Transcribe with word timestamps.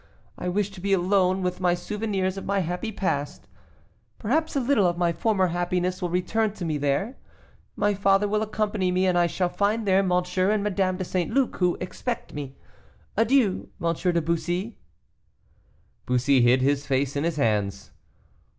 I 0.35 0.49
wish 0.49 0.71
to 0.71 0.81
be 0.81 0.93
alone 0.93 1.43
with 1.43 1.59
my 1.59 1.75
souvenirs 1.75 2.35
of 2.35 2.43
my 2.43 2.61
happy 2.61 2.91
past; 2.91 3.47
perhaps 4.17 4.55
a 4.55 4.59
little 4.59 4.87
of 4.87 4.97
my 4.97 5.13
former 5.13 5.49
happiness 5.49 6.01
will 6.01 6.09
return 6.09 6.53
to 6.53 6.65
me 6.65 6.79
there. 6.79 7.17
My 7.75 7.93
father 7.93 8.27
will 8.27 8.41
accompany 8.41 8.91
me, 8.91 9.05
and 9.05 9.15
I 9.15 9.27
shall 9.27 9.47
find 9.47 9.85
there 9.87 9.99
M. 9.99 10.11
and 10.11 10.63
Madame 10.63 10.97
de 10.97 11.03
St. 11.03 11.31
Luc, 11.31 11.57
who 11.57 11.77
expect 11.79 12.33
me. 12.33 12.55
Adieu, 13.15 13.69
M. 13.79 13.93
de 13.93 14.21
Bussy." 14.23 14.75
Bussy 16.07 16.41
hid 16.41 16.63
his 16.63 16.87
face 16.87 17.15
in 17.15 17.23
his 17.23 17.35
hands. 17.35 17.91